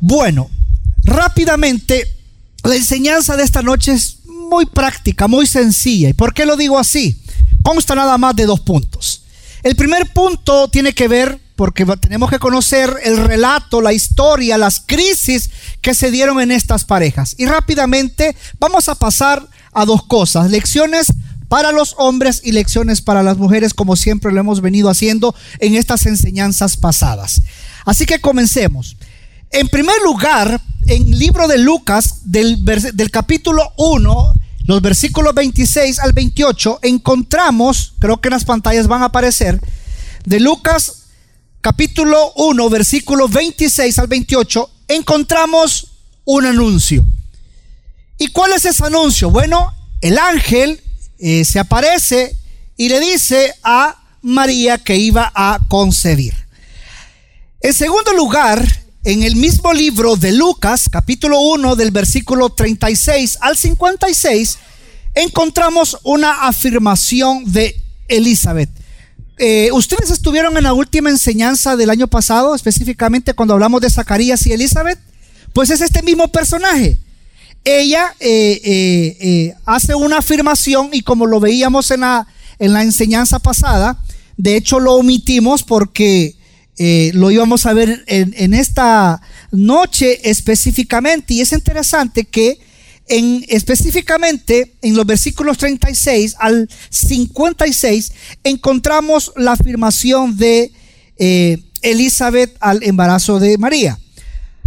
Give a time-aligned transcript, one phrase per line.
[0.00, 0.50] Bueno,
[1.04, 2.06] rápidamente,
[2.64, 6.08] la enseñanza de esta noche es muy práctica, muy sencilla.
[6.08, 7.20] ¿Y por qué lo digo así?
[7.62, 9.22] Consta nada más de dos puntos.
[9.62, 14.80] El primer punto tiene que ver porque tenemos que conocer el relato, la historia, las
[14.80, 15.50] crisis
[15.82, 17.34] que se dieron en estas parejas.
[17.36, 21.08] Y rápidamente vamos a pasar a dos cosas, lecciones
[21.48, 25.74] para los hombres y lecciones para las mujeres, como siempre lo hemos venido haciendo en
[25.74, 27.42] estas enseñanzas pasadas.
[27.84, 28.96] Así que comencemos.
[29.52, 32.62] En primer lugar, en el libro de Lucas, del,
[33.10, 34.34] capítulo 1,
[34.66, 39.60] los versículos 26 al 28, encontramos, creo que en las pantallas van a aparecer,
[40.24, 41.06] de Lucas
[41.60, 45.88] capítulo 1, versículos 26 al 28, encontramos
[46.24, 47.04] un anuncio.
[48.18, 49.30] ¿Y cuál es ese anuncio?
[49.30, 50.80] Bueno, el ángel
[51.18, 52.36] eh, se aparece
[52.76, 56.34] y le dice a María que iba a concebir.
[57.60, 63.56] En segundo lugar, en el mismo libro de Lucas, capítulo 1, del versículo 36 al
[63.56, 64.58] 56,
[65.14, 68.68] encontramos una afirmación de Elizabeth.
[69.38, 74.46] Eh, Ustedes estuvieron en la última enseñanza del año pasado, específicamente cuando hablamos de Zacarías
[74.46, 74.98] y Elizabeth.
[75.54, 76.98] Pues es este mismo personaje.
[77.64, 78.60] Ella eh,
[79.18, 82.26] eh, hace una afirmación y como lo veíamos en la,
[82.58, 83.98] en la enseñanza pasada,
[84.36, 86.36] de hecho lo omitimos porque
[87.12, 91.34] lo íbamos a ver en, esta noche específicamente.
[91.34, 92.58] Y es interesante que
[93.06, 98.12] en, específicamente en los versículos 36 al 56
[98.44, 100.72] encontramos la afirmación de
[101.18, 103.98] eh, Elizabeth al embarazo de María.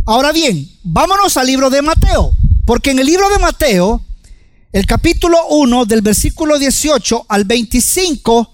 [0.05, 2.31] Ahora bien, vámonos al libro de Mateo,
[2.65, 4.05] porque en el libro de Mateo,
[4.71, 8.51] el capítulo 1 del versículo 18 al 25,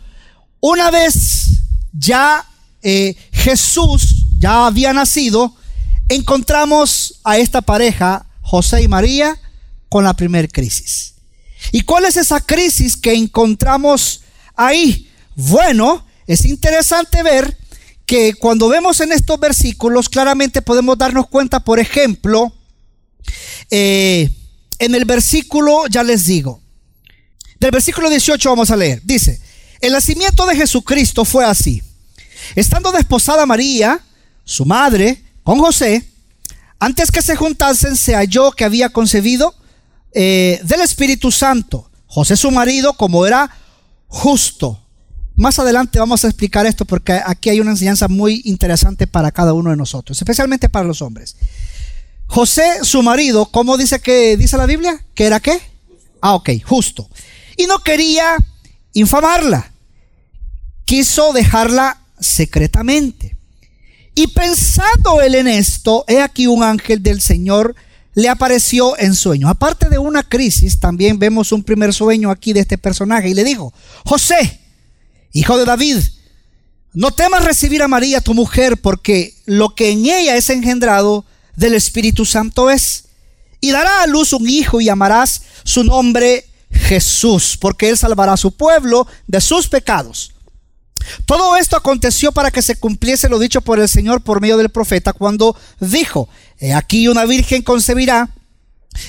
[0.62, 1.48] una vez
[1.92, 2.46] ya
[2.82, 5.56] eh, Jesús ya había nacido,
[6.08, 9.40] encontramos a esta pareja, José y María,
[9.90, 11.16] con la primera crisis.
[11.72, 14.22] ¿Y cuál es esa crisis que encontramos
[14.56, 15.10] ahí?
[15.36, 17.58] Bueno, es interesante ver
[18.06, 22.52] que cuando vemos en estos versículos, claramente podemos darnos cuenta, por ejemplo,
[23.70, 24.30] eh,
[24.80, 26.62] en el versículo, ya les digo,
[27.60, 29.40] del versículo 18 vamos a leer, dice,
[29.82, 31.84] el nacimiento de Jesucristo fue así.
[32.56, 34.00] Estando desposada María,
[34.44, 36.08] su madre, con José,
[36.80, 39.54] antes que se juntasen, se halló que había concebido
[40.14, 41.90] eh, del Espíritu Santo.
[42.08, 43.50] José su marido, como era
[44.08, 44.82] justo.
[45.36, 49.54] Más adelante vamos a explicar esto porque aquí hay una enseñanza muy interesante para cada
[49.54, 51.36] uno de nosotros, especialmente para los hombres.
[52.28, 55.04] José su marido, ¿cómo dice que dice la Biblia?
[55.16, 55.62] ¿Que era qué?
[56.22, 57.10] Ah, ok, justo.
[57.58, 58.36] Y no quería
[58.94, 59.72] infamarla.
[60.86, 63.38] Quiso dejarla secretamente.
[64.16, 67.76] Y pensando él en esto, he aquí un ángel del Señor
[68.16, 69.48] le apareció en sueño.
[69.48, 73.44] Aparte de una crisis, también vemos un primer sueño aquí de este personaje y le
[73.44, 73.74] dijo,
[74.06, 74.60] José,
[75.32, 75.98] hijo de David,
[76.94, 81.24] no temas recibir a María tu mujer, porque lo que en ella es engendrado
[81.56, 83.06] del Espíritu Santo es.
[83.62, 88.38] Y dará a luz un hijo y llamarás su nombre Jesús, porque él salvará a
[88.38, 90.34] su pueblo de sus pecados.
[91.26, 94.70] Todo esto aconteció para que se cumpliese lo dicho por el Señor por medio del
[94.70, 96.30] profeta cuando dijo,
[96.76, 98.30] aquí una virgen concebirá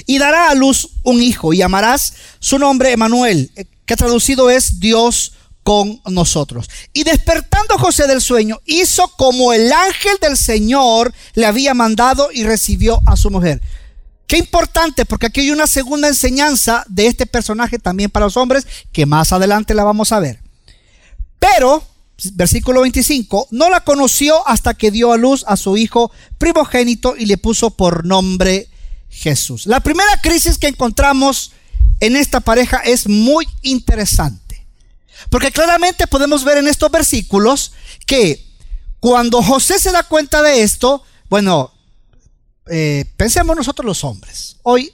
[0.07, 3.51] y dará a luz un hijo y llamarás su nombre Emanuel,
[3.87, 6.69] que traducido es Dios con nosotros.
[6.93, 12.45] Y despertando José del sueño, hizo como el ángel del Señor le había mandado y
[12.45, 13.61] recibió a su mujer.
[14.27, 18.67] Qué importante, porque aquí hay una segunda enseñanza de este personaje también para los hombres,
[18.93, 20.40] que más adelante la vamos a ver.
[21.41, 21.83] Pero
[22.35, 27.27] versículo 25, no la conoció hasta que dio a luz a su hijo primogénito y
[27.27, 28.69] le puso por nombre
[29.09, 29.67] Jesús.
[29.67, 31.53] La primera crisis que encontramos
[32.01, 34.67] en esta pareja es muy interesante,
[35.31, 37.73] porque claramente podemos ver en estos versículos
[38.07, 38.47] que
[39.01, 41.73] cuando José se da cuenta de esto, bueno,
[42.71, 44.93] eh, pensemos nosotros los hombres, hoy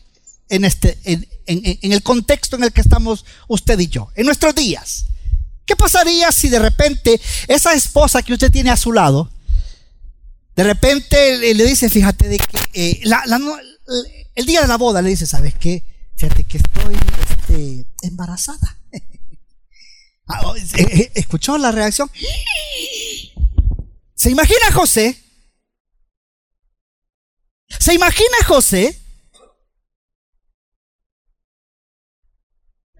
[0.49, 5.07] en, este, en el contexto en el que estamos usted y yo, en nuestros días.
[5.67, 9.31] ¿Qué pasaría si de repente esa esposa que usted tiene a su lado,
[10.55, 13.01] de repente le, dice, fíjate, de que eh,
[14.35, 15.83] el día de la boda le dice, ¿sabes qué?
[16.17, 16.97] Fíjate que estoy
[17.31, 18.79] este, embarazada.
[20.29, 22.11] Ah, oh, eh, eh, ¿Escuchó la reacción?
[24.17, 25.23] ¿Se imagina José?
[27.79, 29.01] ¿Se imagina José?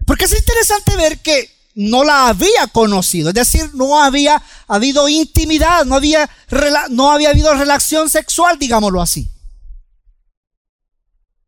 [0.05, 5.85] Porque es interesante ver que no la había conocido, es decir, no había habido intimidad,
[5.85, 6.27] no había,
[6.89, 9.29] no había habido relación sexual, digámoslo así.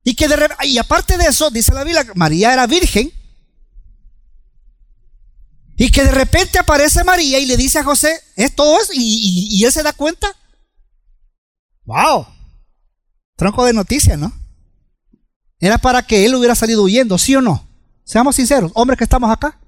[0.04, 0.28] Y que
[0.66, 3.12] y aparte de eso, dice la Biblia, María era virgen.
[5.76, 9.48] Y que de repente aparece María y le dice a José, es todo eso, y,
[9.50, 10.36] y él se da cuenta.
[11.86, 12.28] ¡Wow!
[13.36, 14.32] Tronco de noticias, ¿no?
[15.60, 17.68] Era para que él hubiera salido huyendo, ¿sí o no?
[18.04, 19.60] Seamos sinceros, hombres que estamos acá.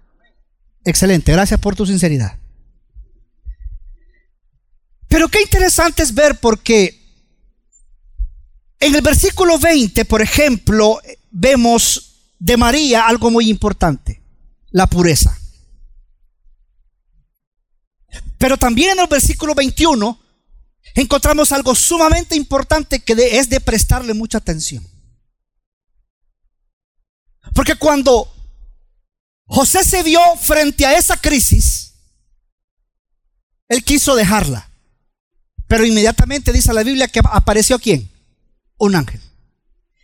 [0.84, 2.38] Excelente, gracias por tu sinceridad.
[5.08, 7.00] Pero qué interesante es ver porque
[8.80, 11.00] en el versículo 20, por ejemplo,
[11.30, 14.22] vemos de María algo muy importante,
[14.72, 15.38] la pureza.
[18.38, 20.20] Pero también en el versículo 21
[20.96, 24.88] encontramos algo sumamente importante que es de prestarle mucha atención.
[27.54, 28.34] Porque cuando
[29.52, 31.92] José se vio frente a esa crisis,
[33.68, 34.72] él quiso dejarla.
[35.68, 38.10] Pero inmediatamente dice la Biblia que apareció quién?
[38.78, 39.20] Un ángel.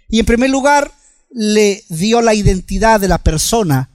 [0.10, 0.94] Y en primer lugar
[1.30, 3.90] le dio la identidad de la persona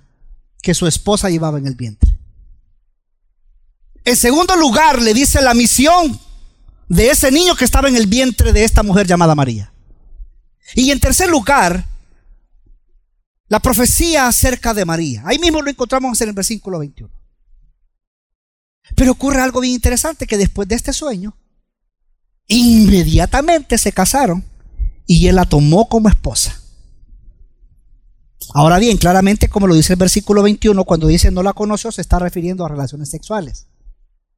[0.63, 2.19] que su esposa llevaba en el vientre.
[4.07, 6.19] En segundo lugar le dice la misión
[6.89, 9.71] de ese niño que estaba en el vientre de esta mujer llamada María.
[10.75, 11.92] Y en tercer lugar,
[13.53, 15.25] la profecía acerca de María.
[15.27, 17.13] Ahí mismo lo encontramos en el versículo 21.
[18.97, 21.37] Pero ocurre algo bien interesante, que después de este sueño,
[22.49, 24.43] inmediatamente se casaron
[25.07, 26.63] y él la tomó como esposa.
[28.55, 32.01] Ahora bien, claramente como lo dice el versículo 21, cuando dice no la conoció, se
[32.01, 33.67] está refiriendo a relaciones sexuales.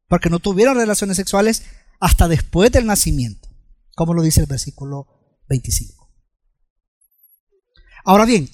[0.09, 1.63] Porque no tuvieron relaciones sexuales
[2.01, 3.49] hasta después del nacimiento,
[3.95, 5.07] como lo dice el versículo
[5.49, 6.11] 25.
[8.05, 8.51] Ahora bien,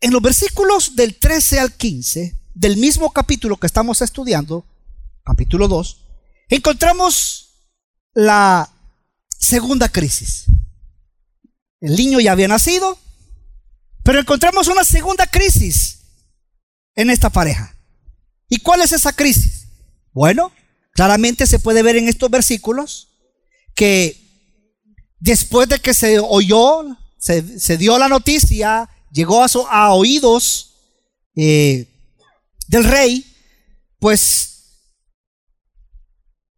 [0.00, 4.64] en los versículos del 13 al 15 del mismo capítulo que estamos estudiando,
[5.24, 6.00] capítulo 2,
[6.48, 7.46] encontramos
[8.14, 8.70] la
[9.38, 10.46] segunda crisis.
[11.80, 12.98] El niño ya había nacido,
[14.02, 15.98] pero encontramos una segunda crisis
[16.94, 17.76] en esta pareja.
[18.48, 19.68] ¿Y cuál es esa crisis?
[20.12, 20.52] Bueno,
[20.92, 23.08] claramente se puede ver en estos versículos
[23.74, 24.26] que
[25.18, 26.84] después de que se oyó,
[27.18, 30.74] se, dio la noticia llegó a, oídos
[31.34, 31.86] eh,
[32.68, 33.24] del rey,
[33.98, 34.56] pues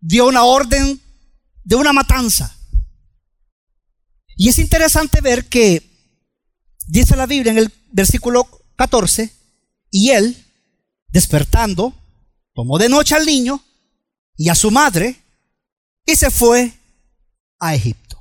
[0.01, 1.01] dio una orden
[1.65, 2.57] de una matanza.
[4.37, 5.83] Y es interesante ver que
[6.87, 9.33] dice la Biblia en el versículo 14,
[9.91, 10.37] y él,
[11.09, 11.95] despertando,
[12.55, 13.63] tomó de noche al niño
[14.37, 15.17] y a su madre
[16.05, 16.73] y se fue
[17.59, 18.19] a Egipto.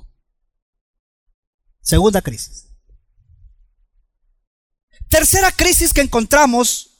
[1.80, 2.67] Segunda crisis.
[5.08, 6.90] Tercera crisis que encontramos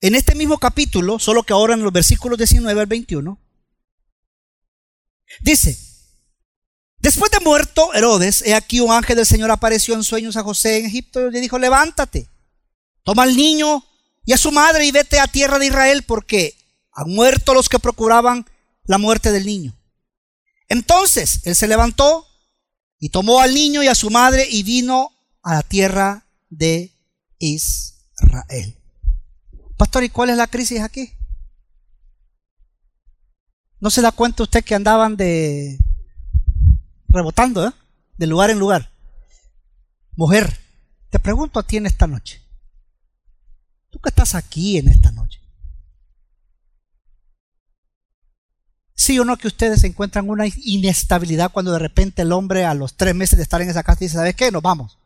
[0.00, 3.38] en este mismo capítulo, solo que ahora en los versículos 19 al 21,
[5.40, 5.76] dice,
[6.98, 10.78] después de muerto Herodes, he aquí un ángel del Señor apareció en sueños a José
[10.78, 12.28] en Egipto y le dijo, levántate,
[13.02, 13.84] toma al niño
[14.24, 16.56] y a su madre y vete a tierra de Israel porque
[16.92, 18.46] han muerto los que procuraban
[18.84, 19.76] la muerte del niño.
[20.68, 22.26] Entonces él se levantó
[22.98, 25.12] y tomó al niño y a su madre y vino
[25.42, 26.95] a la tierra de
[27.38, 28.76] Israel.
[29.76, 31.12] Pastor, ¿y cuál es la crisis aquí?
[33.80, 35.78] ¿No se da cuenta usted que andaban de
[37.08, 37.72] rebotando, eh?
[38.16, 38.90] de lugar en lugar?
[40.16, 40.58] Mujer,
[41.10, 42.42] te pregunto a ti en esta noche.
[43.90, 45.40] Tú que estás aquí en esta noche.
[48.94, 52.96] Sí o no que ustedes encuentran una inestabilidad cuando de repente el hombre a los
[52.96, 54.50] tres meses de estar en esa casa dice, ¿sabes qué?
[54.50, 54.98] Nos vamos.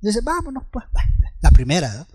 [0.00, 0.84] Dice, vámonos pues.
[1.40, 2.06] La primera,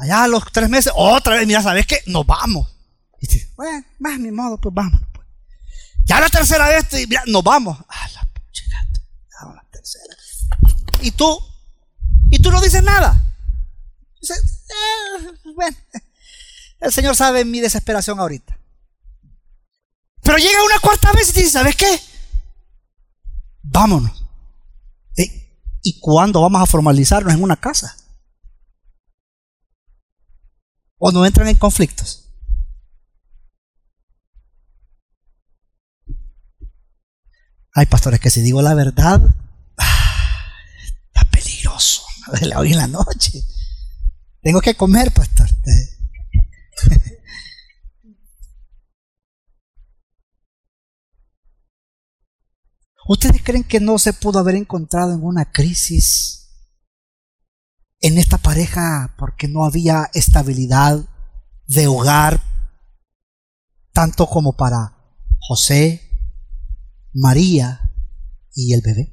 [0.00, 2.02] Allá a los tres meses, otra vez, mira, ¿sabes qué?
[2.06, 2.74] Nos vamos.
[3.20, 5.06] Y dice, bueno, más mi modo, pues vámonos.
[5.12, 5.26] Pues.
[6.06, 7.78] Ya la tercera vez, mira, nos vamos.
[7.86, 8.62] Ah, la pucha,
[9.54, 10.16] la tercera.
[11.02, 11.38] Y tú,
[12.30, 13.22] y tú no dices nada.
[14.22, 15.76] Dice, eh, bueno,
[16.80, 18.58] el Señor sabe mi desesperación ahorita.
[20.22, 22.00] Pero llega una cuarta vez y dice, ¿sabes qué?
[23.62, 24.24] Vámonos.
[25.82, 27.96] ¿Y cuándo vamos a formalizarnos en una casa?
[30.98, 32.26] ¿O no entran en conflictos?
[37.72, 39.22] Hay pastores que si digo la verdad,
[39.78, 40.52] ah,
[40.84, 42.02] está peligroso.
[42.56, 43.42] Hoy en la noche.
[44.42, 45.48] Tengo que comer, pastor.
[53.12, 56.48] ¿Ustedes creen que no se pudo haber encontrado en una crisis
[57.98, 61.08] en esta pareja porque no había estabilidad
[61.66, 62.40] de hogar,
[63.92, 64.96] tanto como para
[65.40, 66.08] José,
[67.12, 67.90] María
[68.54, 69.12] y el bebé?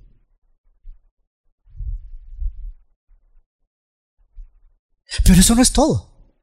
[5.25, 6.37] Pero eso no es todo.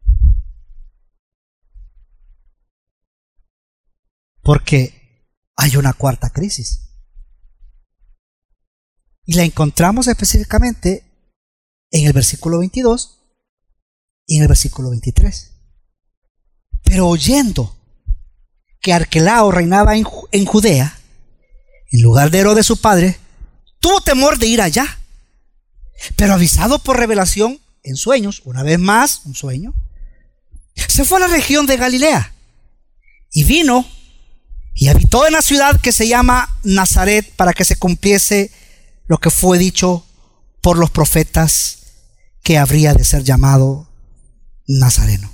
[4.43, 6.94] Porque hay una cuarta crisis.
[9.27, 11.05] Y la encontramos específicamente
[11.91, 13.21] en el versículo 22
[14.27, 15.53] y en el versículo 23.
[16.83, 17.77] Pero oyendo
[18.81, 20.05] que Arquelao reinaba en,
[20.45, 20.99] Judea,
[21.91, 23.19] en lugar de Herodes su padre,
[23.81, 24.99] tuvo temor de ir allá.
[26.17, 29.75] Pero avisado por revelación en sueños, una vez más, un sueño,
[30.75, 32.35] se fue a la región de Galilea
[33.33, 33.87] y vino
[34.75, 38.51] y habitó en la ciudad que se llama Nazaret para que se cumpliese
[39.07, 40.05] lo que fue dicho
[40.61, 41.79] por los profetas
[42.43, 43.89] que habría de ser llamado
[44.67, 45.31] Nazareno.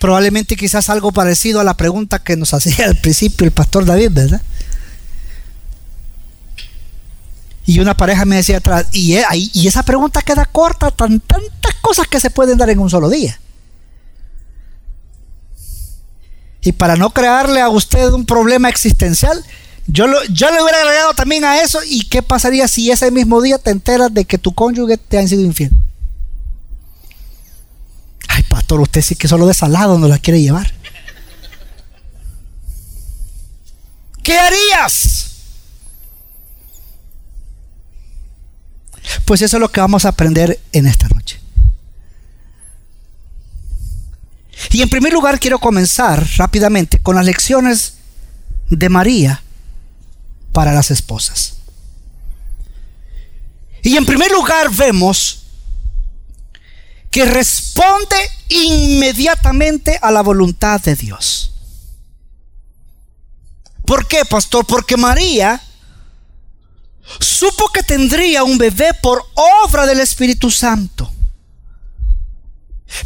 [0.00, 4.10] Probablemente quizás algo parecido a la pregunta que nos hacía al principio el pastor David,
[4.12, 4.42] ¿verdad?
[7.66, 11.74] Y una pareja me decía atrás, y, e, y esa pregunta queda corta, tan, tantas
[11.80, 13.40] cosas que se pueden dar en un solo día.
[16.64, 19.44] Y para no crearle a usted un problema existencial,
[19.86, 23.58] yo, yo le hubiera agregado también a eso, ¿y qué pasaría si ese mismo día
[23.58, 25.72] te enteras de que tu cónyuge te ha sido infiel?
[28.28, 30.72] Ay, pastor, usted sí que solo de salado no la quiere llevar.
[34.22, 35.32] ¿Qué harías?
[39.26, 41.23] Pues eso es lo que vamos a aprender en esta noche.
[44.70, 47.94] Y en primer lugar quiero comenzar rápidamente con las lecciones
[48.70, 49.42] de María
[50.52, 51.54] para las esposas.
[53.82, 55.44] Y en primer lugar vemos
[57.10, 58.16] que responde
[58.48, 61.52] inmediatamente a la voluntad de Dios.
[63.84, 64.66] ¿Por qué, pastor?
[64.66, 65.62] Porque María
[67.20, 69.22] supo que tendría un bebé por
[69.64, 71.13] obra del Espíritu Santo.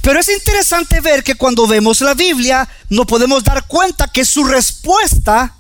[0.03, 4.45] Pero es interesante ver que cuando vemos la Biblia nos podemos dar cuenta que su
[4.45, 5.55] respuesta,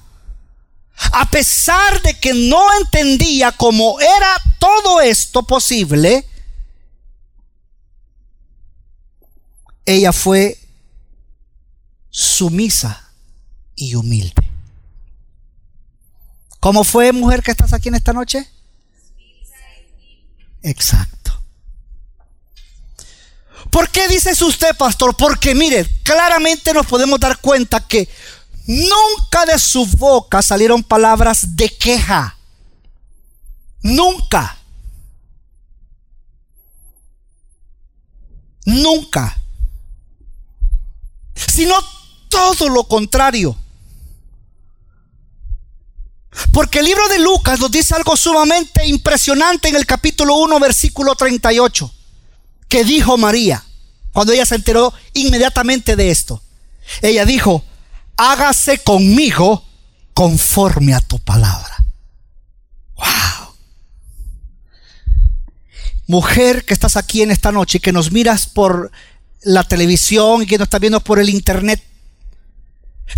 [1.13, 6.27] a pesar de que no entendía cómo era todo esto posible,
[9.87, 10.59] ella fue
[12.11, 13.11] sumisa
[13.75, 14.35] y humilde.
[16.61, 18.47] ¿Cómo fue, mujer, que estás aquí en esta noche?
[20.63, 21.18] Exacto.
[23.79, 25.17] ¿Por qué dices usted, pastor?
[25.17, 28.09] Porque mire, claramente nos podemos dar cuenta que
[28.67, 32.37] nunca de su boca salieron palabras de queja.
[33.81, 34.59] Nunca.
[38.65, 39.41] Nunca.
[41.37, 41.77] Sino
[42.29, 43.57] todo lo contrario.
[46.53, 51.15] Porque el libro de Lucas nos dice algo sumamente impresionante en el capítulo 1, versículo
[51.15, 51.93] 38,
[52.69, 53.65] que dijo María
[54.13, 56.43] cuando ella se enteró inmediatamente de esto.
[57.03, 57.65] Ella dijo,
[58.17, 59.65] hágase conmigo
[60.15, 61.77] conforme a tu palabra.
[62.97, 63.55] Wow.
[66.07, 68.91] Mujer que estás aquí en esta noche y que nos miras por
[69.43, 71.83] la televisión y que nos estás viendo por el internet,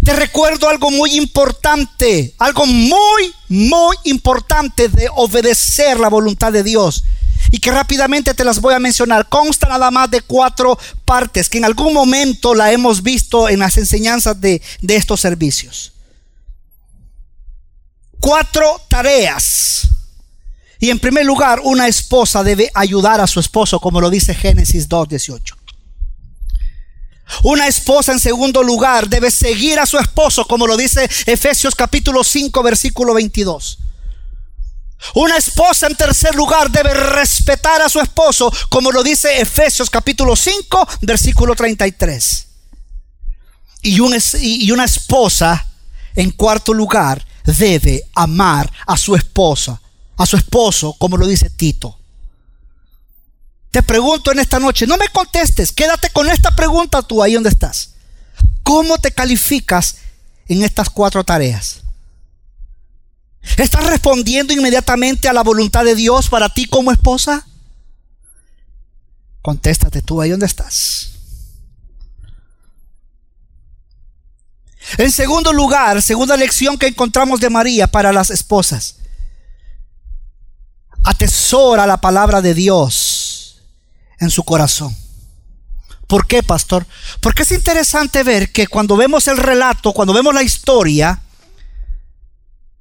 [0.05, 7.05] te recuerdo algo muy importante, algo muy, muy importante de obedecer la voluntad de Dios.
[7.51, 9.29] Y que rápidamente te las voy a mencionar.
[9.29, 13.77] Consta nada más de cuatro partes que en algún momento la hemos visto en las
[13.77, 15.93] enseñanzas de, de estos servicios.
[18.21, 19.89] Cuatro tareas.
[20.79, 24.89] Y en primer lugar, una esposa debe ayudar a su esposo, como lo dice Génesis
[24.89, 25.61] 2.18.
[27.43, 32.25] Una esposa en segundo lugar debe seguir a su esposo, como lo dice Efesios capítulo
[32.25, 33.79] 5, versículo 22.
[35.15, 40.37] Una esposa en tercer lugar debe respetar a su esposo, como lo dice Efesios capítulo
[40.37, 42.47] 5, versículo 33.
[43.83, 43.97] Y,
[44.67, 45.67] y una esposa
[46.15, 49.81] en cuarto lugar debe amar a su esposa,
[50.17, 51.99] a su esposo, como lo dice Tito.
[53.71, 57.51] Te pregunto en esta noche, no me contestes, quédate con esta pregunta tú ahí donde
[57.51, 57.91] estás.
[58.63, 59.97] ¿Cómo te calificas
[60.49, 61.81] en estas cuatro tareas?
[63.57, 67.47] ¿Estás respondiendo inmediatamente a la voluntad de Dios para ti como esposa?
[69.43, 71.11] Contéstate tú ahí donde estás.
[74.99, 78.97] En segundo lugar, segunda lección que encontramos de María para las esposas.
[81.05, 83.63] Atesora la palabra de Dios
[84.19, 84.95] en su corazón.
[86.07, 86.87] ¿Por qué, pastor?
[87.21, 91.23] Porque es interesante ver que cuando vemos el relato, cuando vemos la historia,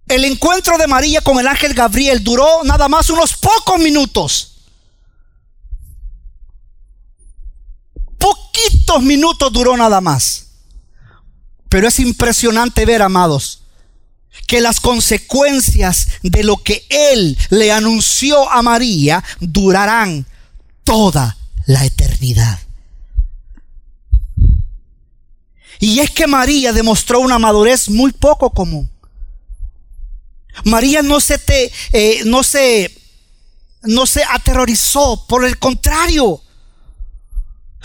[0.09, 4.55] El encuentro de María con el ángel Gabriel duró nada más unos pocos minutos.
[8.17, 10.47] Poquitos minutos duró nada más.
[11.69, 13.61] Pero es impresionante ver, amados,
[14.47, 20.25] que las consecuencias de lo que Él le anunció a María durarán
[20.83, 21.37] toda
[21.67, 22.59] la eternidad.
[25.79, 28.89] Y es que María demostró una madurez muy poco común.
[30.65, 32.93] María no se te, eh, no se,
[33.83, 36.41] no se aterrorizó, por el contrario.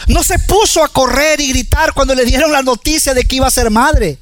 [0.09, 3.47] No se puso a correr y gritar cuando le dieron la noticia de que iba
[3.47, 4.18] a ser madre,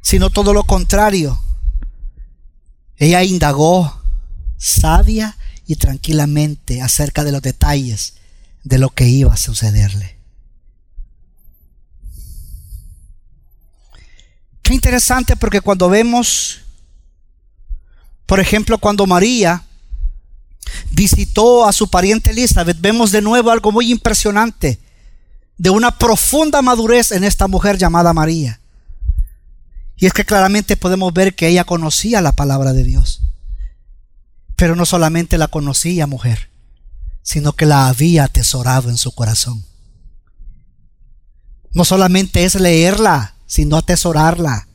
[0.00, 1.42] sino todo lo contrario.
[2.96, 4.00] Ella indagó
[4.60, 8.14] sabia y tranquilamente acerca de los detalles
[8.62, 10.18] de lo que iba a sucederle.
[14.62, 16.60] Qué interesante porque cuando vemos,
[18.30, 19.64] por ejemplo, cuando María
[20.92, 24.78] visitó a su pariente Elizabeth, vemos de nuevo algo muy impresionante,
[25.58, 28.60] de una profunda madurez en esta mujer llamada María.
[29.96, 33.20] Y es que claramente podemos ver que ella conocía la palabra de Dios.
[34.54, 36.50] Pero no solamente la conocía mujer,
[37.22, 39.64] sino que la había atesorado en su corazón.
[41.72, 44.68] No solamente es leerla, sino atesorarla.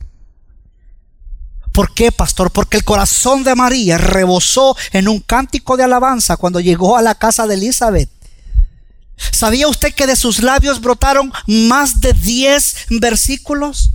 [1.76, 2.50] ¿Por qué, pastor?
[2.50, 7.14] Porque el corazón de María rebosó en un cántico de alabanza cuando llegó a la
[7.14, 8.08] casa de Elizabeth.
[9.30, 13.90] ¿Sabía usted que de sus labios brotaron más de 10 versículos?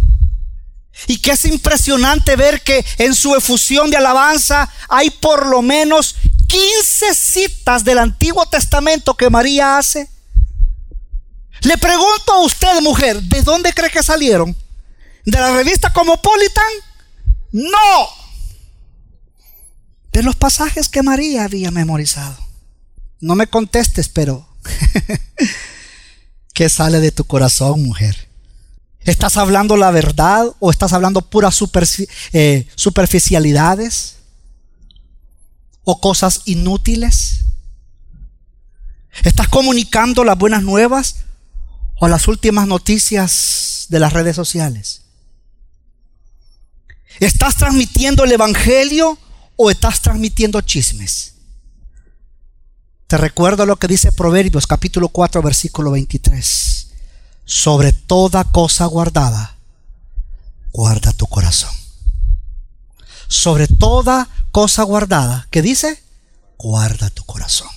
[1.08, 6.18] Y que es impresionante ver que en su efusión de alabanza hay por lo menos
[6.50, 10.08] 15 citas del Antiguo Testamento que María hace.
[11.62, 14.56] Le pregunto a usted, mujer, ¿de dónde cree que salieron?
[15.26, 16.91] ¿De la revista Cosmopolitan?
[17.52, 18.08] No.
[20.12, 22.38] De los pasajes que María había memorizado.
[23.20, 24.48] No me contestes, pero
[26.54, 28.30] ¿qué sale de tu corazón, mujer?
[29.02, 31.60] ¿Estás hablando la verdad o estás hablando puras
[32.34, 34.18] eh, superficialidades?
[35.84, 37.46] ¿O cosas inútiles?
[39.24, 41.18] ¿Estás comunicando las buenas nuevas
[42.00, 45.01] o las últimas noticias de las redes sociales?
[47.22, 49.16] ¿Estás transmitiendo el Evangelio
[49.56, 51.36] o estás transmitiendo chismes?
[53.06, 56.88] Te recuerdo lo que dice Proverbios capítulo 4 versículo 23.
[57.46, 59.56] Sobre toda cosa guardada,
[60.74, 61.70] guarda tu corazón.
[63.28, 66.02] Sobre toda cosa guardada, ¿qué dice?
[66.58, 67.70] Guarda tu corazón.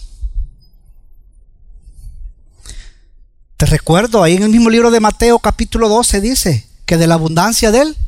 [3.58, 7.14] Te recuerdo, ahí en el mismo libro de Mateo capítulo 12 dice que de la
[7.14, 7.98] abundancia de él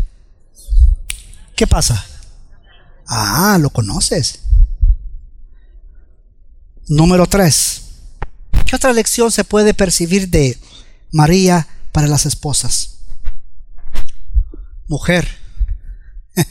[1.56, 2.04] ¿Qué pasa?
[3.06, 4.40] Ah, lo conoces.
[6.86, 7.82] Número 3.
[8.66, 10.58] ¿Qué otra lección se puede percibir de
[11.12, 12.98] María para las esposas?
[14.86, 15.26] Mujer,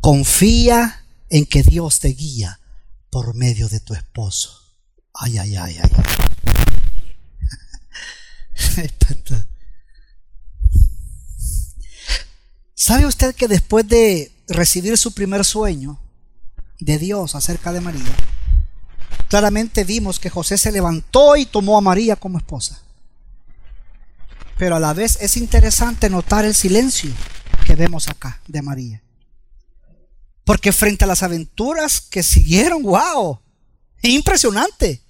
[0.00, 2.60] confía en que Dios te guía
[3.08, 4.76] por medio de tu esposo.
[5.14, 5.90] Ay, ay, ay, ay.
[12.84, 16.00] ¿Sabe usted que después de recibir su primer sueño
[16.80, 18.12] de Dios acerca de María,
[19.28, 22.82] claramente vimos que José se levantó y tomó a María como esposa?
[24.58, 27.12] Pero a la vez es interesante notar el silencio
[27.64, 29.00] que vemos acá de María.
[30.42, 33.38] Porque frente a las aventuras que siguieron, wow,
[34.02, 35.00] es impresionante.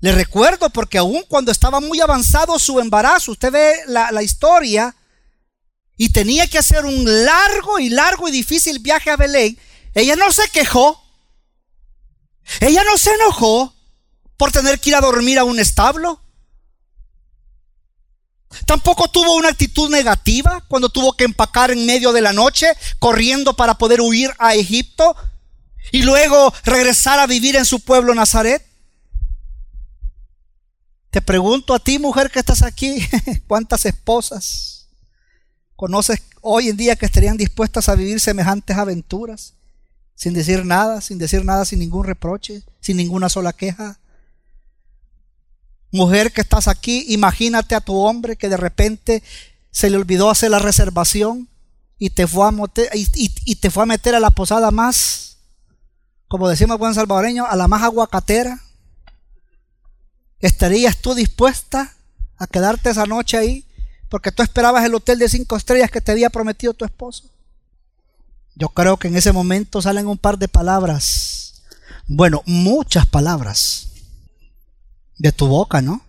[0.00, 4.96] Le recuerdo porque aún cuando estaba muy avanzado su embarazo, usted ve la, la historia,
[6.00, 9.58] y tenía que hacer un largo y largo y difícil viaje a Belén,
[9.92, 10.98] ella no se quejó.
[12.60, 13.74] Ella no se enojó
[14.38, 16.18] por tener que ir a dormir a un establo.
[18.64, 23.54] Tampoco tuvo una actitud negativa cuando tuvo que empacar en medio de la noche, corriendo
[23.54, 25.14] para poder huir a Egipto
[25.92, 28.66] y luego regresar a vivir en su pueblo Nazaret.
[31.10, 33.06] Te pregunto a ti, mujer que estás aquí,
[33.46, 34.79] ¿cuántas esposas
[35.80, 39.54] conoces hoy en día que estarían dispuestas a vivir semejantes aventuras,
[40.14, 43.98] sin decir nada, sin decir nada, sin ningún reproche, sin ninguna sola queja.
[45.90, 49.22] Mujer que estás aquí, imagínate a tu hombre que de repente
[49.70, 51.48] se le olvidó hacer la reservación
[51.98, 52.52] y te fue a,
[53.70, 55.38] fue a meter a la posada más,
[56.28, 58.60] como decimos buen salvadoreño, a la más aguacatera.
[60.40, 61.94] ¿Estarías tú dispuesta
[62.36, 63.64] a quedarte esa noche ahí?
[64.10, 67.30] Porque tú esperabas el hotel de cinco estrellas que te había prometido tu esposo.
[68.56, 71.62] Yo creo que en ese momento salen un par de palabras.
[72.08, 73.88] Bueno, muchas palabras
[75.16, 76.04] de tu boca, ¿no?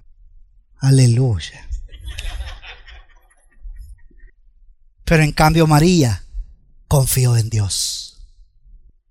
[0.79, 1.69] Aleluya.
[5.05, 6.23] Pero en cambio María
[6.87, 8.17] confió en Dios.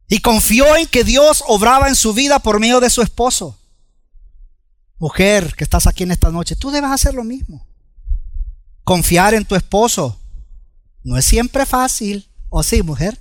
[0.08, 3.56] Y confió en que Dios obraba en su vida por medio de su esposo.
[4.98, 7.69] Mujer que estás aquí en esta noche, tú debes hacer lo mismo.
[8.90, 10.20] Confiar en tu esposo.
[11.04, 12.28] No es siempre fácil.
[12.48, 13.20] ¿O sí, mujer?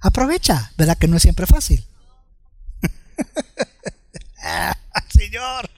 [0.00, 1.86] Aprovecha, ¿verdad que no es siempre fácil?
[5.08, 5.70] Señor.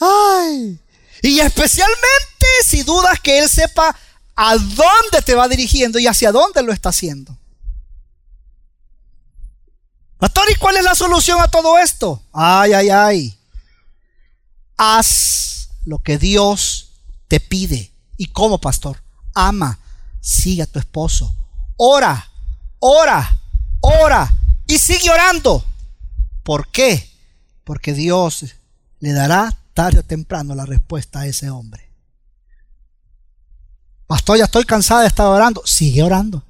[0.00, 0.80] Ay.
[1.20, 3.94] Y especialmente si dudas que Él sepa
[4.36, 7.36] a dónde te va dirigiendo y hacia dónde lo está haciendo.
[10.16, 12.22] Pastor, ¿y cuál es la solución a todo esto?
[12.32, 13.38] Ay, ay, ay.
[14.78, 16.81] Haz lo que Dios
[17.32, 17.90] te pide.
[18.18, 19.02] ¿Y cómo, pastor?
[19.32, 19.78] Ama,
[20.20, 21.34] sigue a tu esposo.
[21.78, 22.30] Ora,
[22.78, 23.40] ora,
[23.80, 24.28] ora
[24.66, 25.64] y sigue orando.
[26.42, 27.10] ¿Por qué?
[27.64, 28.44] Porque Dios
[29.00, 31.90] le dará tarde o temprano la respuesta a ese hombre.
[34.06, 35.62] Pastor, ya estoy cansada de estar orando.
[35.64, 36.44] Sigue orando.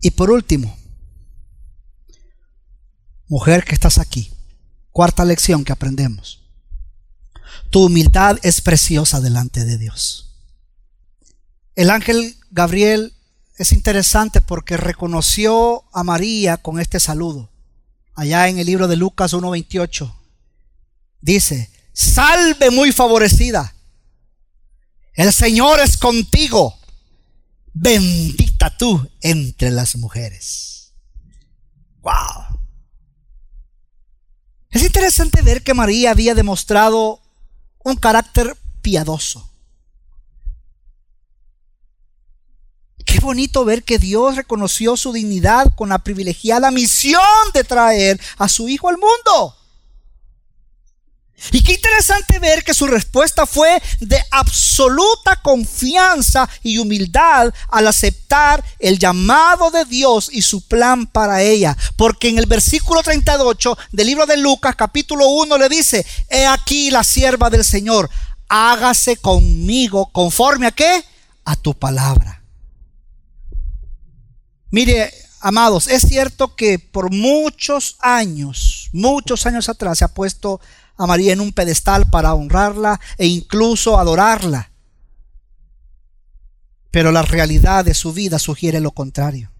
[0.00, 0.74] Y por último,
[3.28, 4.32] mujer que estás aquí,
[4.92, 6.39] cuarta lección que aprendemos.
[7.70, 10.34] Tu humildad es preciosa delante de Dios.
[11.76, 13.14] El ángel Gabriel
[13.56, 17.50] es interesante porque reconoció a María con este saludo.
[18.14, 20.12] Allá en el libro de Lucas 1.28
[21.20, 23.74] dice, salve muy favorecida.
[25.14, 26.76] El Señor es contigo.
[27.72, 30.92] Bendita tú entre las mujeres.
[32.02, 32.58] Wow.
[34.70, 37.19] Es interesante ver que María había demostrado
[37.84, 39.46] un carácter piadoso.
[43.04, 48.48] Qué bonito ver que Dios reconoció su dignidad con la privilegiada misión de traer a
[48.48, 49.56] su Hijo al mundo.
[51.52, 58.62] Y qué interesante ver que su respuesta fue de absoluta confianza y humildad al aceptar
[58.78, 61.76] el llamado de Dios y su plan para ella.
[61.96, 66.90] Porque en el versículo 38 del libro de Lucas capítulo 1 le dice, he aquí
[66.90, 68.10] la sierva del Señor,
[68.48, 71.04] hágase conmigo conforme a qué?
[71.44, 72.42] A tu palabra.
[74.70, 80.60] Mire, amados, es cierto que por muchos años, muchos años atrás se ha puesto
[81.00, 84.70] a María en un pedestal para honrarla e incluso adorarla.
[86.90, 89.50] Pero la realidad de su vida sugiere lo contrario.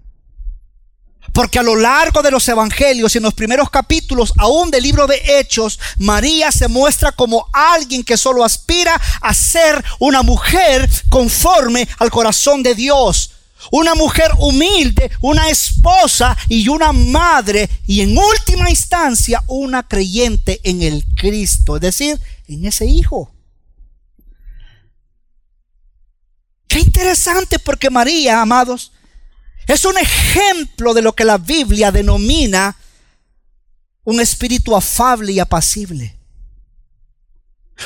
[1.33, 5.07] Porque a lo largo de los evangelios y en los primeros capítulos, aún del libro
[5.07, 11.89] de Hechos, María se muestra como alguien que solo aspira a ser una mujer conforme
[11.99, 13.30] al corazón de Dios
[13.71, 20.83] una mujer humilde, una esposa y una madre y en última instancia una creyente en
[20.83, 23.33] el Cristo, es decir, en ese hijo.
[26.69, 28.93] Qué interesante porque María, amados,
[29.67, 32.77] es un ejemplo de lo que la Biblia denomina
[34.05, 36.20] un espíritu afable y apacible.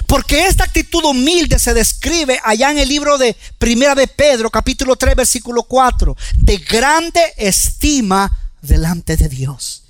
[0.07, 4.96] Porque esta actitud humilde se describe allá en el libro de Primera de Pedro, capítulo
[4.96, 9.85] 3, versículo 4, de grande estima delante de Dios.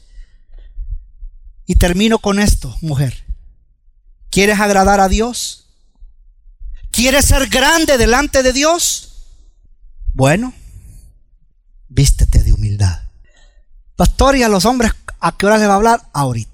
[1.67, 3.25] Y termino con esto, mujer.
[4.31, 5.67] ¿Quieres agradar a Dios?
[6.90, 9.14] ¿Quieres ser grande delante de Dios?
[10.12, 10.53] Bueno,
[11.88, 13.03] vístete de humildad.
[13.97, 16.03] Pastor, y a los hombres, ¿a qué hora les va a hablar?
[16.12, 16.54] Ahorita.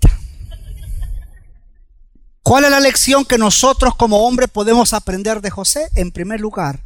[2.50, 5.88] ¿Cuál es la lección que nosotros como hombres podemos aprender de José?
[5.94, 6.82] En primer lugar,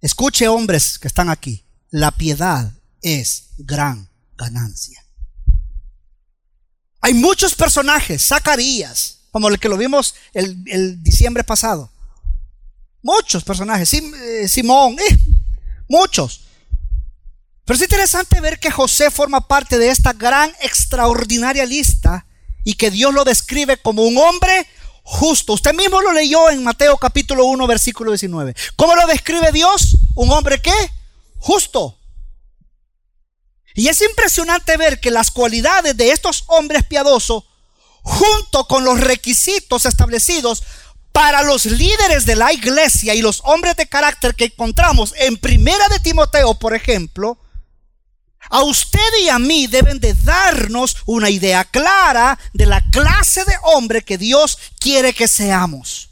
[0.00, 2.72] escuche hombres que están aquí, la piedad
[3.02, 5.04] es gran ganancia.
[7.02, 11.90] Hay muchos personajes, Zacarías, como el que lo vimos el, diciembre pasado.
[13.02, 15.18] Muchos personajes, eh, Simón, eh,
[15.90, 16.46] muchos.
[17.66, 22.24] Pero es interesante ver que José forma parte de esta gran, extraordinaria lista
[22.64, 24.66] y que Dios lo describe como un hombre
[25.02, 25.52] justo.
[25.52, 28.54] Usted mismo lo leyó en Mateo capítulo 1 versículo 19.
[28.74, 29.98] ¿Cómo lo describe Dios?
[30.14, 30.90] Un hombre qué?
[31.38, 31.98] Justo.
[33.74, 37.44] Y es impresionante ver que las cualidades de estos hombres piadosos,
[38.02, 40.62] junto con los requisitos establecidos
[41.12, 45.88] para los líderes de la iglesia y los hombres de carácter que encontramos en Primera
[45.88, 47.38] de Timoteo, por ejemplo,
[48.50, 53.54] a usted y a mí deben de darnos una idea clara de la clase de
[53.62, 56.10] hombre que Dios quiere que seamos.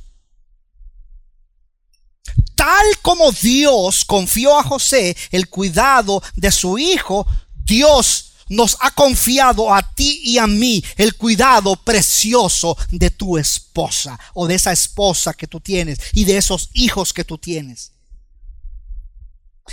[2.55, 7.27] Tal como Dios confió a José el cuidado de su hijo,
[7.64, 14.18] Dios nos ha confiado a ti y a mí el cuidado precioso de tu esposa
[14.35, 17.92] o de esa esposa que tú tienes y de esos hijos que tú tienes.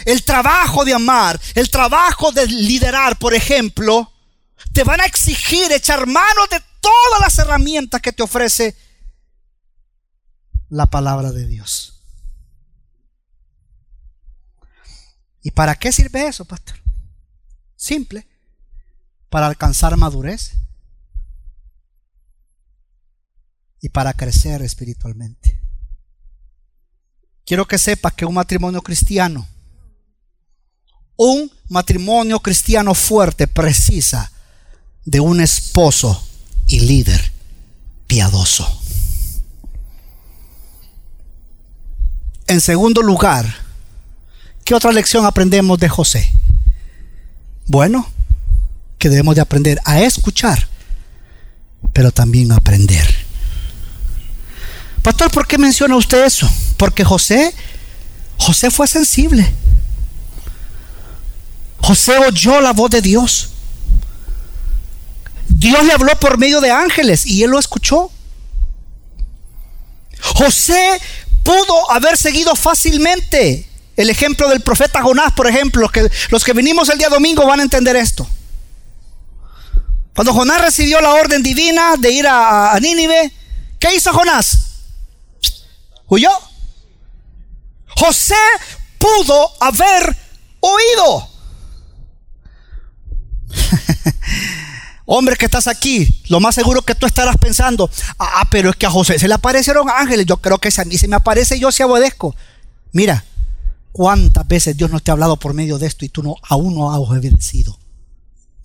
[0.06, 4.12] El trabajo de amar, el trabajo de liderar, por ejemplo,
[4.74, 8.76] te van a exigir echar mano de todas las herramientas que te ofrece
[10.70, 12.02] la palabra de Dios.
[15.42, 16.78] ¿Y para qué sirve eso, pastor?
[17.76, 18.28] Simple,
[19.30, 20.54] para alcanzar madurez
[23.82, 25.62] y para crecer espiritualmente.
[27.46, 29.48] Quiero que sepas que un matrimonio cristiano,
[31.22, 34.32] un matrimonio cristiano fuerte precisa
[35.04, 36.26] de un esposo
[36.66, 37.34] y líder
[38.08, 38.66] piadoso.
[42.48, 43.54] En segundo lugar,
[44.64, 46.32] ¿qué otra lección aprendemos de José?
[47.68, 48.10] Bueno,
[48.98, 50.70] que debemos de aprender a escuchar,
[51.92, 53.14] pero también aprender.
[55.02, 56.50] Pastor, ¿por qué menciona usted eso?
[56.78, 57.54] Porque José,
[58.38, 59.54] José fue sensible.
[61.82, 63.50] José oyó la voz de Dios.
[65.48, 68.12] Dios le habló por medio de ángeles y él lo escuchó.
[70.36, 71.00] José
[71.44, 76.88] pudo haber seguido fácilmente el ejemplo del profeta Jonás, por ejemplo, que los que vinimos
[76.90, 78.28] el día domingo van a entender esto.
[80.16, 83.32] Cuando Jonás recibió la orden divina de ir a, a Nínive,
[83.80, 84.58] ¿qué hizo Jonás?
[86.08, 86.32] Huyó.
[87.98, 88.36] José
[88.98, 90.16] pudo haber
[90.62, 91.30] huido.
[95.06, 98.86] Hombre que estás aquí, lo más seguro que tú estarás pensando, ah, pero es que
[98.86, 101.60] a José se le aparecieron ángeles, yo creo que si a mí se me aparece
[101.60, 102.36] yo se obedezco.
[102.92, 103.26] Mira,
[103.92, 106.76] cuántas veces Dios no te ha hablado por medio de esto y tú no, aún
[106.76, 107.80] no has obedecido.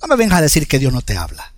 [0.03, 1.55] No me vengas a decir que Dios no te habla.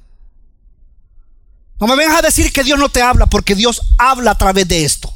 [1.81, 4.69] No me vengas a decir que Dios no te habla porque Dios habla a través
[4.69, 5.16] de esto.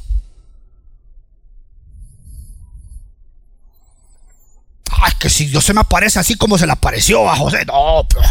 [5.03, 7.65] Ay, que si Dios se me aparece así como se le apareció a José.
[7.65, 8.21] No, pero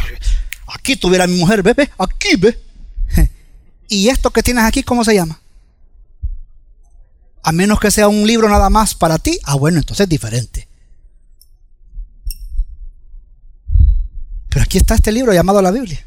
[0.72, 2.58] Aquí tuviera mi mujer, ve, aquí ve.
[3.88, 5.40] ¿Y esto que tienes aquí, cómo se llama?
[7.42, 9.38] A menos que sea un libro nada más para ti.
[9.42, 10.68] Ah, bueno, entonces es diferente.
[14.48, 16.04] Pero aquí está este libro llamado la Biblia.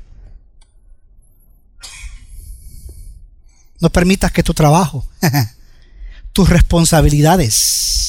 [3.81, 5.05] No permitas que tu trabajo,
[6.31, 8.02] tus responsabilidades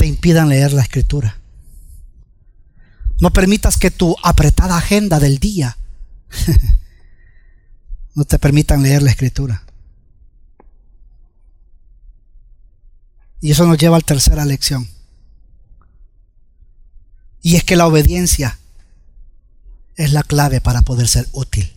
[0.00, 1.38] te impidan leer la escritura.
[3.20, 5.76] No permitas que tu apretada agenda del día
[8.14, 9.62] no te permitan leer la escritura.
[13.42, 14.88] Y eso nos lleva a la tercera lección.
[17.42, 18.58] Y es que la obediencia
[19.96, 21.76] es la clave para poder ser útil.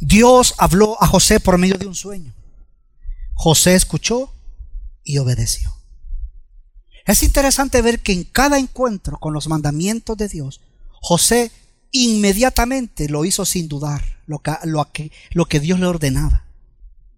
[0.00, 2.34] Dios habló a José por medio de un sueño.
[3.34, 4.34] José escuchó
[5.04, 5.75] y obedeció.
[7.06, 10.60] Es interesante ver que en cada encuentro con los mandamientos de Dios,
[11.00, 11.52] José
[11.92, 16.42] inmediatamente lo hizo sin dudar lo que, lo que, Dios le ordenaba.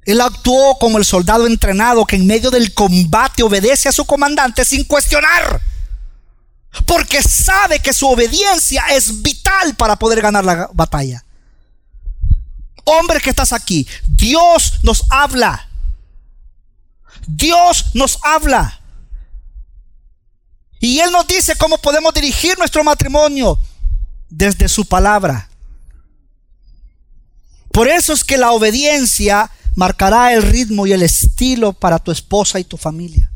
[0.05, 4.64] Él actuó como el soldado entrenado que en medio del combate obedece a su comandante
[4.64, 5.61] sin cuestionar.
[6.85, 11.24] Porque sabe que su obediencia es vital para poder ganar la batalla.
[12.85, 15.68] Hombre que estás aquí, Dios nos habla.
[17.27, 18.78] Dios nos habla.
[20.81, 23.59] Y Él nos dice cómo podemos dirigir nuestro matrimonio
[24.29, 25.49] desde su palabra.
[27.73, 32.59] Por eso es que la obediencia marcará el ritmo y el estilo para tu esposa
[32.59, 33.31] y tu familia.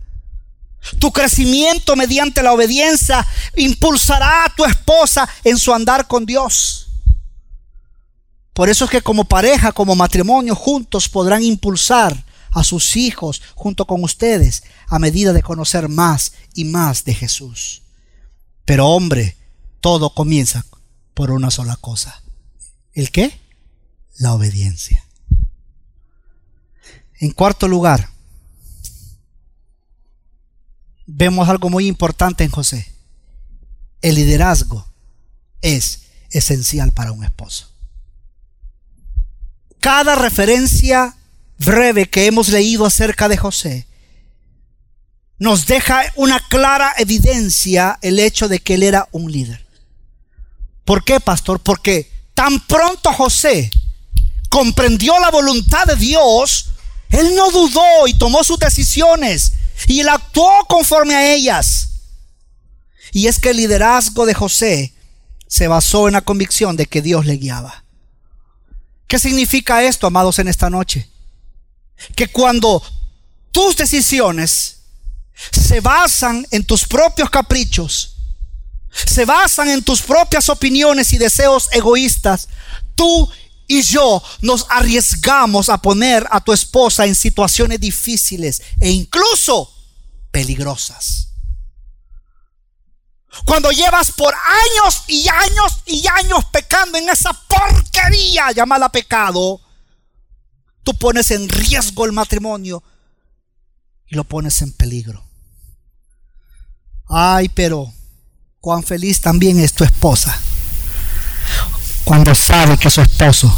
[0.99, 3.25] Tu crecimiento mediante la obediencia
[3.57, 6.89] impulsará a tu esposa en su andar con Dios.
[8.53, 13.87] Por eso es que como pareja, como matrimonio, juntos podrán impulsar a sus hijos junto
[13.87, 17.83] con ustedes a medida de conocer más y más de Jesús.
[18.65, 19.37] Pero hombre,
[19.81, 20.65] todo comienza
[21.15, 22.23] por una sola cosa.
[22.93, 23.41] ¿El qué?
[24.19, 25.05] La obediencia.
[27.19, 28.09] En cuarto lugar,
[31.07, 32.93] vemos algo muy importante en José.
[34.01, 34.87] El liderazgo
[35.61, 37.69] es esencial para un esposo.
[39.81, 41.17] Cada referencia
[41.59, 43.87] breve que hemos leído acerca de José
[45.43, 49.67] nos deja una clara evidencia el hecho de que él era un líder.
[50.85, 51.59] ¿Por qué, pastor?
[51.59, 53.69] Porque tan pronto José
[54.49, 56.67] comprendió la voluntad de Dios,
[57.11, 59.55] él no dudó y tomó sus decisiones.
[59.89, 61.89] Y él actuó conforme a ellas.
[63.11, 64.95] Y es que el liderazgo de José
[65.49, 67.85] se basó en la convicción de que Dios le guiaba.
[69.09, 71.12] ¿Qué significa esto, amados, en esta noche?
[72.15, 72.83] Que cuando
[73.51, 74.79] tus decisiones
[75.51, 78.17] se basan en tus propios caprichos,
[78.93, 82.49] se basan en tus propias opiniones y deseos egoístas,
[82.95, 83.31] tú
[83.67, 89.73] y yo nos arriesgamos a poner a tu esposa en situaciones difíciles e incluso
[90.31, 91.29] peligrosas.
[93.47, 99.59] Cuando llevas por años y años y años pecando en esa porquería llamada pecado,
[100.83, 102.83] tú pones en riesgo el matrimonio
[104.07, 105.25] y lo pones en peligro.
[107.09, 107.93] Ay, pero
[108.61, 110.39] cuán feliz también es tu esposa
[112.05, 113.55] cuando sabe que su esposo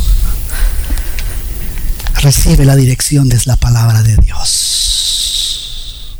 [2.21, 6.17] recibe la dirección de la palabra de Dios.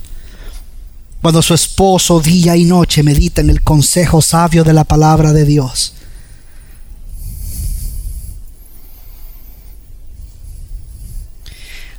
[1.21, 5.45] Cuando su esposo día y noche medita en el consejo sabio de la palabra de
[5.45, 5.95] Dios.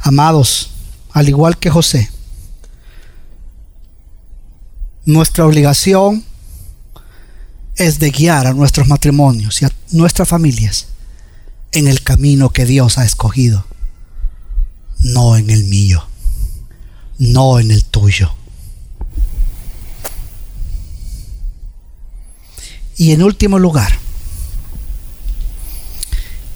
[0.06, 0.70] Amados,
[1.14, 2.12] al igual que José,
[5.04, 6.24] nuestra obligación
[7.76, 10.90] es de guiar a nuestros matrimonios y a nuestras familias
[11.72, 13.66] en el camino que Dios ha escogido,
[15.00, 16.08] no en el mío,
[17.18, 18.32] no en el tuyo.
[22.96, 23.98] Y en último lugar,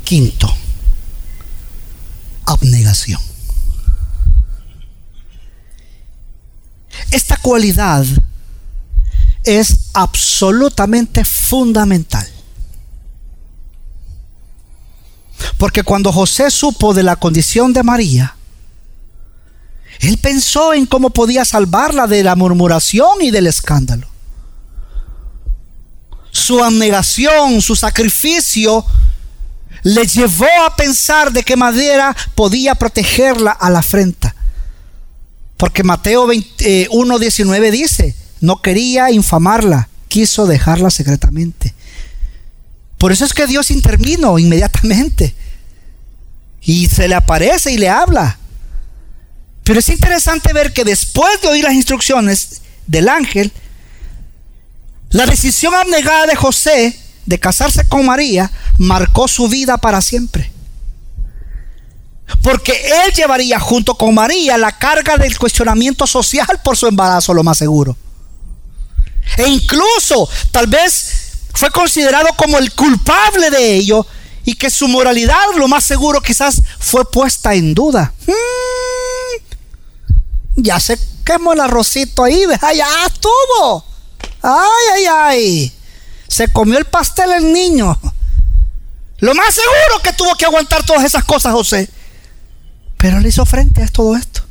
[0.03, 0.55] quinto,
[2.45, 3.28] abnegación.
[7.11, 8.05] Esta cualidad
[9.43, 12.27] es absolutamente fundamental.
[15.57, 18.35] Porque cuando José supo de la condición de María,
[19.99, 24.07] él pensó en cómo podía salvarla de la murmuración y del escándalo.
[26.31, 28.85] Su abnegación, su sacrificio,
[29.83, 34.28] le llevó a pensar de qué manera podía protegerla a la afrenta.
[35.59, 41.73] Porque Mateo 1.19 eh, dice, no quería infamarla, quiso dejarla secretamente.
[42.97, 45.35] Por eso es que Dios intervino inmediatamente.
[46.61, 48.37] Y se le aparece y le habla.
[49.65, 53.51] Pero es interesante ver que después de oír las instrucciones del ángel,
[55.09, 60.53] la decisión abnegada de José de casarse con María marcó su vida para siempre.
[62.41, 62.71] Porque
[63.05, 67.57] él llevaría junto con María la carga del cuestionamiento social por su embarazo, lo más
[67.57, 67.97] seguro.
[69.37, 74.05] E incluso tal vez fue considerado como el culpable de ello
[74.45, 78.13] y que su moralidad lo más seguro quizás fue puesta en duda.
[78.25, 79.43] Mm,
[80.55, 82.43] ya se quemó el arrocito ahí,
[82.75, 83.85] ya estuvo.
[84.41, 85.73] Ay, ay, ay.
[86.27, 87.99] Se comió el pastel el niño.
[89.19, 91.89] Lo más seguro que tuvo que aguantar todas esas cosas José.
[92.99, 94.41] Pero le hizo frente a todo esto.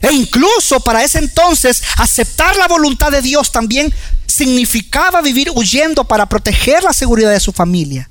[0.00, 3.92] E incluso para ese entonces aceptar la voluntad de Dios también
[4.26, 8.08] significaba vivir huyendo para proteger la seguridad de su familia,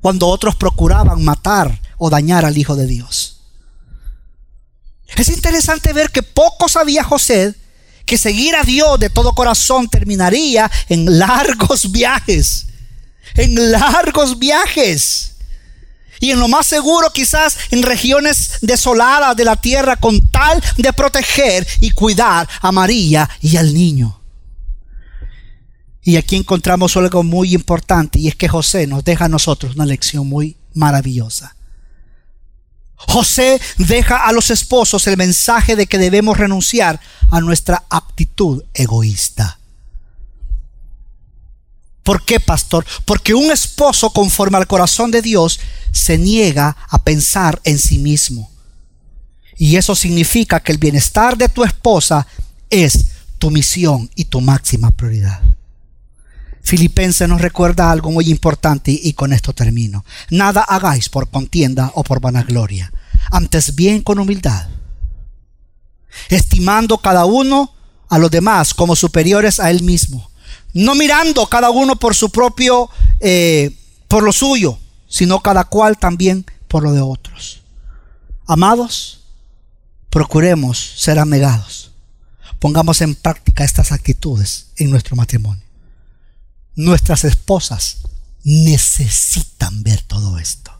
[0.00, 3.40] cuando otros procuraban matar o dañar al Hijo de Dios.
[5.16, 7.54] Es interesante ver que poco sabía José
[8.06, 12.66] que seguir a Dios de todo corazón terminaría en largos viajes,
[13.34, 15.33] en largos viajes
[16.20, 20.92] y en lo más seguro quizás en regiones desoladas de la tierra con tal de
[20.92, 24.20] proteger y cuidar a María y al niño.
[26.02, 29.86] Y aquí encontramos algo muy importante y es que José nos deja a nosotros una
[29.86, 31.56] lección muy maravillosa.
[32.96, 37.00] José deja a los esposos el mensaje de que debemos renunciar
[37.30, 39.58] a nuestra actitud egoísta.
[42.02, 42.84] ¿Por qué, pastor?
[43.06, 45.58] Porque un esposo conforme al corazón de Dios
[45.94, 48.50] se niega a pensar en sí mismo.
[49.56, 52.26] Y eso significa que el bienestar de tu esposa
[52.68, 53.06] es
[53.38, 55.40] tu misión y tu máxima prioridad.
[56.60, 60.04] Filipenses nos recuerda algo muy importante y con esto termino.
[60.30, 62.92] Nada hagáis por contienda o por vanagloria,
[63.30, 64.68] antes bien con humildad,
[66.28, 67.72] estimando cada uno
[68.08, 70.30] a los demás como superiores a él mismo
[70.74, 72.90] no mirando cada uno por su propio,
[73.20, 73.70] eh,
[74.08, 74.76] por lo suyo,
[75.14, 77.62] sino cada cual también por lo de otros.
[78.48, 79.20] Amados,
[80.10, 81.92] procuremos ser anegados.
[82.58, 85.62] Pongamos en práctica estas actitudes en nuestro matrimonio.
[86.74, 87.98] Nuestras esposas
[88.42, 90.72] necesitan ver todo esto.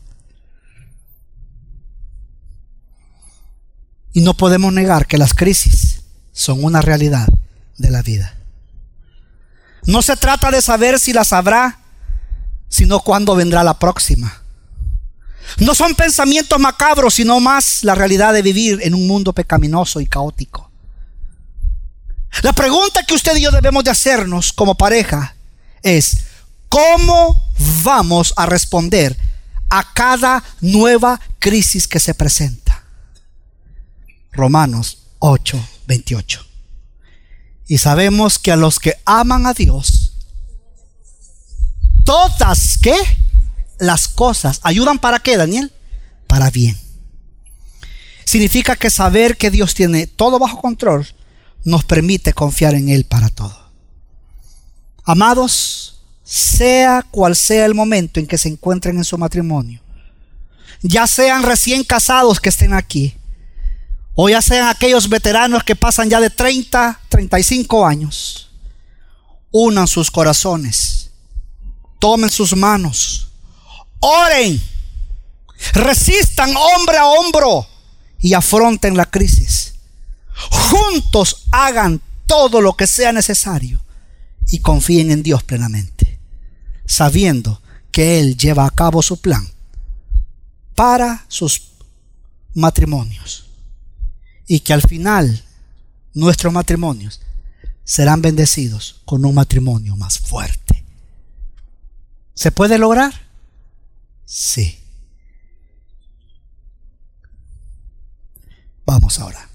[4.11, 6.01] Y no podemos negar que las crisis
[6.33, 7.29] son una realidad
[7.77, 8.35] de la vida.
[9.85, 11.84] No se trata de saber si las habrá,
[12.75, 14.41] sino cuándo vendrá la próxima.
[15.59, 20.07] No son pensamientos macabros, sino más la realidad de vivir en un mundo pecaminoso y
[20.07, 20.69] caótico.
[22.41, 25.35] La pregunta que usted y yo debemos de hacernos como pareja
[25.83, 26.17] es,
[26.67, 27.49] ¿cómo
[27.81, 29.15] vamos a responder
[29.69, 32.83] a cada nueva crisis que se presenta?
[34.33, 36.45] Romanos 8, 28.
[37.67, 40.04] Y sabemos que a los que aman a Dios,
[42.05, 42.95] todas que
[43.79, 45.73] las cosas ayudan para qué, Daniel?
[46.27, 46.79] Para bien.
[48.23, 51.05] Significa que saber que Dios tiene todo bajo control
[51.65, 53.57] nos permite confiar en Él para todo.
[55.03, 59.81] Amados, sea cual sea el momento en que se encuentren en su matrimonio,
[60.81, 63.15] ya sean recién casados que estén aquí,
[64.15, 68.49] o ya sean aquellos veteranos que pasan ya de 30, 35 años,
[69.51, 71.04] unan sus corazones,
[72.05, 73.29] tomen sus manos,
[73.99, 74.61] oren,
[75.73, 77.67] resistan hombre a hombro
[78.19, 79.73] y afronten la crisis.
[80.69, 83.81] Juntos hagan todo lo que sea necesario
[84.49, 86.19] y confíen en Dios plenamente,
[86.85, 87.59] sabiendo
[87.91, 89.49] que Él lleva a cabo su plan
[90.75, 91.71] para sus
[92.53, 93.47] matrimonios
[94.45, 95.43] y que al final
[96.13, 97.19] nuestros matrimonios
[97.83, 100.64] serán bendecidos con un matrimonio más fuerte.
[102.35, 103.13] ¿Se puede lograr?
[104.25, 104.79] Sí.
[108.85, 109.49] Vamos ahora.